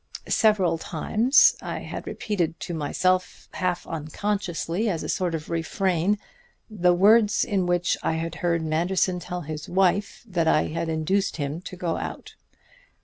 [0.27, 6.17] "Several times I had repeated to myself half consciously, as a sort of refrain,
[6.71, 11.37] the words in which I had heard Manderson tell his wife that I had induced
[11.37, 12.33] him to go out.